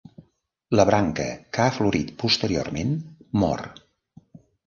La 0.79 0.85
branca 0.89 1.25
que 1.57 1.61
ha 1.65 1.75
florit 1.75 2.09
posteriorment 2.25 2.97
mor. 3.43 3.65